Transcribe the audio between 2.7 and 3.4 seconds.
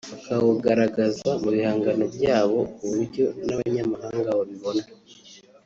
kuburyo